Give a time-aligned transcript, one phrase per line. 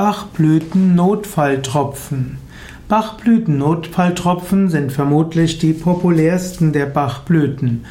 [0.00, 2.38] Bachblüten-Notfalltropfen.
[2.88, 7.84] Bachblüten-Notfalltropfen sind vermutlich die populärsten der Bachblüten.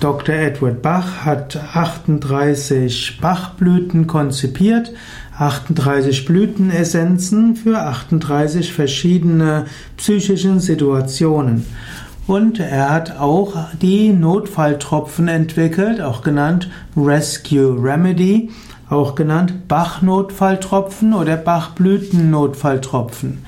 [0.00, 0.36] Dr.
[0.36, 4.94] Edward Bach hat 38 Bachblüten konzipiert,
[5.36, 9.66] 38 Blütenessenzen für 38 verschiedene
[9.98, 11.66] psychische Situationen.
[12.26, 18.50] Und er hat auch die Notfalltropfen entwickelt, auch genannt Rescue Remedy,
[18.88, 23.44] auch genannt Bachnotfalltropfen oder Bachblütennotfalltropfen.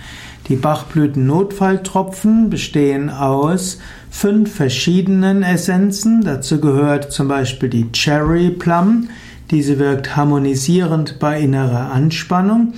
[0.49, 3.79] Die Bachblütennotfalltropfen bestehen aus
[4.11, 6.23] fünf verschiedenen Essenzen.
[6.23, 9.09] Dazu gehört zum Beispiel die Cherry Plum.
[9.51, 12.75] Diese wirkt harmonisierend bei innerer Anspannung.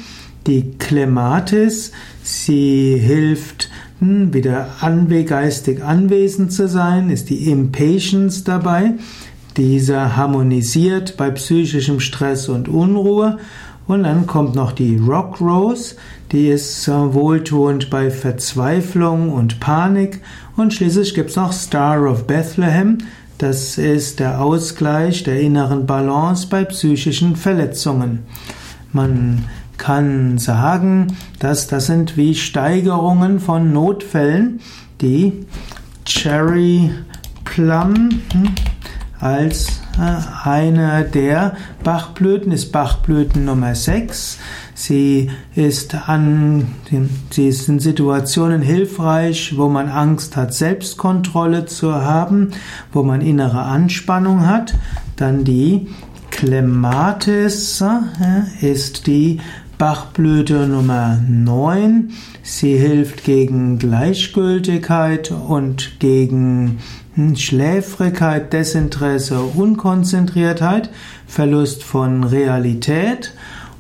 [0.47, 3.68] Die Clematis, sie hilft
[4.01, 8.95] wieder anwe geistig anwesend zu sein, ist die Impatience dabei.
[9.57, 13.39] Dieser harmonisiert bei psychischem Stress und Unruhe.
[13.89, 15.97] Und dann kommt noch die Rock Rose,
[16.31, 20.21] die ist wohltuend bei Verzweiflung und Panik.
[20.57, 22.99] Und schließlich gibt es noch Star of Bethlehem,
[23.39, 28.25] das ist der Ausgleich der inneren Balance bei psychischen Verletzungen.
[28.93, 29.45] Man
[29.79, 34.61] kann sagen, dass das sind wie Steigerungen von Notfällen,
[35.01, 35.47] die
[36.05, 36.91] Cherry
[37.45, 38.55] Plum hm,
[39.21, 44.39] als äh, eine der Bachblüten ist Bachblüten Nummer 6.
[44.75, 46.69] Sie ist an,
[47.31, 52.51] sie ist in Situationen hilfreich, wo man Angst hat, Selbstkontrolle zu haben,
[52.93, 54.75] wo man innere Anspannung hat.
[55.17, 55.89] Dann die
[56.31, 59.41] Clematis äh, ist die
[59.79, 62.11] Bachblüte Nummer 9.
[62.43, 66.81] Sie hilft gegen Gleichgültigkeit und gegen
[67.15, 70.91] hm, Schläfrigkeit, Desinteresse, Unkonzentriertheit,
[71.29, 73.35] Verlust von Realität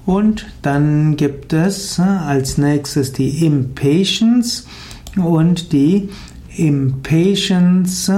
[0.06, 4.68] und dann gibt es äh, als nächstes die Impatience
[5.16, 6.10] und die
[6.56, 8.12] Impatience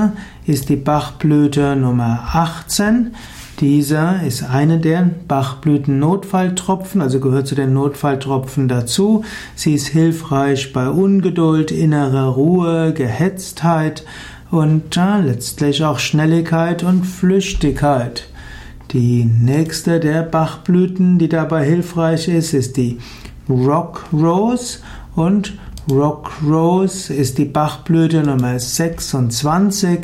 [0.47, 3.15] ist die Bachblüte Nummer 18.
[3.61, 9.23] Dieser ist eine der Bachblüten-Notfalltropfen, also gehört zu den Notfalltropfen dazu.
[9.55, 14.05] Sie ist hilfreich bei Ungeduld, innerer Ruhe, Gehetztheit,
[14.51, 18.29] und ja, letztlich auch Schnelligkeit und Flüchtigkeit.
[18.93, 22.99] Die nächste der Bachblüten, die dabei hilfreich ist, ist die
[23.49, 24.79] Rock Rose
[25.15, 25.57] und
[25.91, 30.01] Rock Rose ist die Bachblüte Nummer 26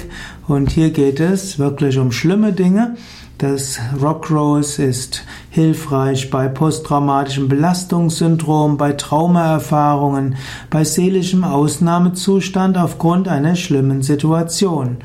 [0.46, 2.96] und hier geht es wirklich um schlimme Dinge.
[3.38, 10.36] Das Rock Rose ist hilfreich bei posttraumatischem Belastungssyndrom, bei Traumaerfahrungen,
[10.70, 14.96] bei seelischem Ausnahmezustand aufgrund einer schlimmen Situation.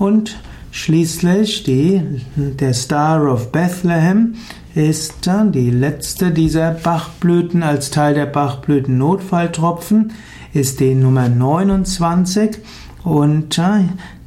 [0.00, 0.36] Und
[0.72, 2.02] schließlich die,
[2.34, 4.34] der Star of Bethlehem
[4.74, 10.12] ist dann die letzte dieser Bachblüten als Teil der Bachblüten Notfalltropfen,
[10.52, 12.58] ist die Nummer 29
[13.02, 13.60] und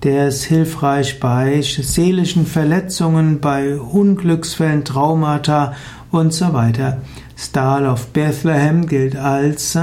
[0.04, 5.74] der ist hilfreich bei seelischen Verletzungen, bei Unglücksfällen, Traumata
[6.12, 7.02] und so weiter.
[7.38, 9.78] Star of Bethlehem gilt als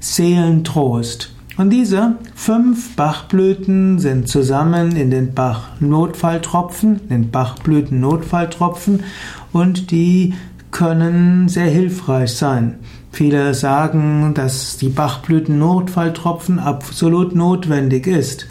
[0.00, 1.32] Seelentrost.
[1.56, 9.04] Und diese fünf Bachblüten sind zusammen in den Bach-Notfalltropfen, den Bachblüten-Notfalltropfen
[9.52, 10.34] und die
[10.70, 12.78] können sehr hilfreich sein.
[13.12, 18.46] Viele sagen, dass die Bachblüten-Notfalltropfen absolut notwendig ist.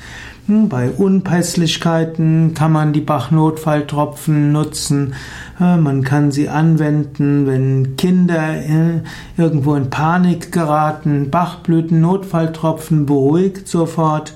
[0.48, 5.14] Hm, bei Unpässlichkeiten kann man die Bachnotfalltropfen nutzen.
[5.60, 9.02] Man kann sie anwenden, wenn Kinder äh,
[9.38, 11.30] irgendwo in Panik geraten.
[11.30, 14.34] Bachblüten-Notfalltropfen beruhigt sofort.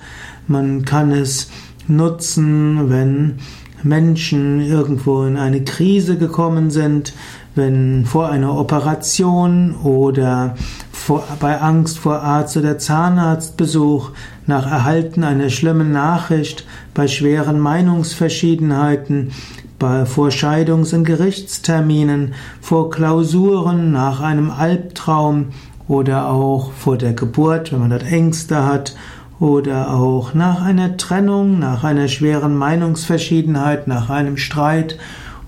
[0.48, 1.50] Man kann es
[1.88, 3.40] nutzen, wenn
[3.84, 7.14] Menschen irgendwo in eine Krise gekommen sind,
[7.56, 10.56] wenn vor einer Operation oder
[10.92, 14.12] vor, bei Angst vor Arzt- oder Zahnarztbesuch,
[14.46, 19.32] nach Erhalten einer schlimmen Nachricht, bei schweren Meinungsverschiedenheiten,
[19.80, 25.48] bei, vor Scheidungs- und Gerichtsterminen, vor Klausuren, nach einem Albtraum
[25.88, 28.96] oder auch vor der Geburt, wenn man dort Ängste hat
[29.40, 34.98] oder auch nach einer Trennung, nach einer schweren Meinungsverschiedenheit, nach einem Streit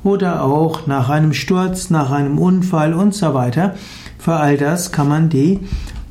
[0.05, 3.73] oder auch nach einem Sturz, nach einem Unfall und so weiter.
[4.19, 5.61] Für all das kann man die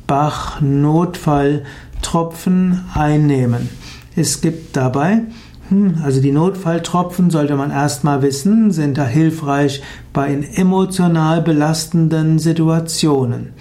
[0.05, 3.69] Bach-Notfalltropfen einnehmen.
[4.17, 5.21] Es gibt dabei,
[5.69, 9.81] hm, also die Notfalltropfen sollte man erstmal wissen, sind da hilfreich
[10.11, 13.53] bei emotional belastenden Situationen.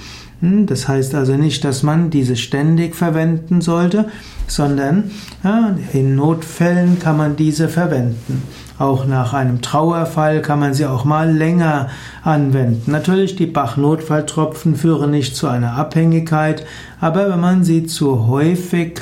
[0.67, 4.07] Das heißt also nicht, dass man diese ständig verwenden sollte,
[4.47, 5.11] sondern
[5.43, 8.43] ja, in Notfällen kann man diese verwenden.
[8.79, 11.89] Auch nach einem Trauerfall kann man sie auch mal länger
[12.23, 12.91] anwenden.
[12.91, 16.67] Natürlich, die Bach-Notfalltropfen führen nicht zu einer Abhängigkeit,
[17.01, 19.01] aber wenn man sie zu häufig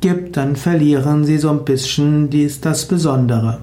[0.00, 3.58] gibt, dann verlieren sie so ein bisschen dies, das Besondere.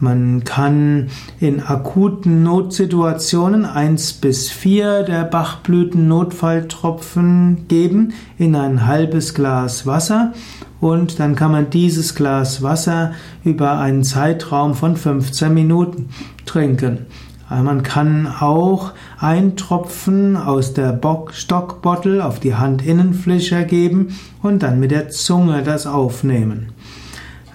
[0.00, 1.08] Man kann
[1.40, 10.34] in akuten Notsituationen eins bis vier der Bachblüten-Notfalltropfen geben in ein halbes Glas Wasser
[10.80, 13.10] und dann kann man dieses Glas Wasser
[13.42, 16.10] über einen Zeitraum von 15 Minuten
[16.46, 17.06] trinken.
[17.50, 21.00] Man kann auch ein Tropfen aus der
[21.32, 26.72] Stockbottle auf die Handinnenfläche geben und dann mit der Zunge das aufnehmen.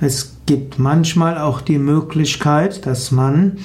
[0.02, 3.58] Es gibt manchmal auch die Möglichkeit, dass man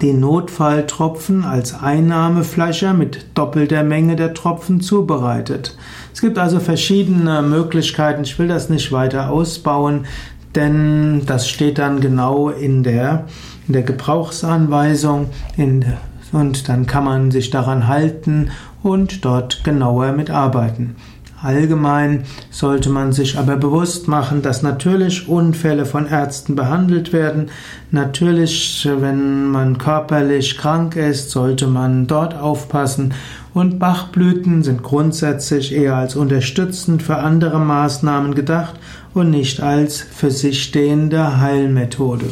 [0.00, 5.76] die Notfalltropfen als Einnahmeflasche mit doppelter Menge der Tropfen zubereitet.
[6.12, 8.22] Es gibt also verschiedene Möglichkeiten.
[8.22, 10.06] Ich will das nicht weiter ausbauen,
[10.54, 13.26] denn das steht dann genau in der,
[13.66, 15.84] in der Gebrauchsanweisung in,
[16.32, 18.50] und dann kann man sich daran halten
[18.82, 20.96] und dort genauer mitarbeiten.
[21.44, 27.50] Allgemein sollte man sich aber bewusst machen, dass natürlich Unfälle von Ärzten behandelt werden.
[27.90, 33.12] Natürlich, wenn man körperlich krank ist, sollte man dort aufpassen.
[33.52, 38.76] Und Bachblüten sind grundsätzlich eher als unterstützend für andere Maßnahmen gedacht
[39.12, 42.24] und nicht als für sich stehende Heilmethode.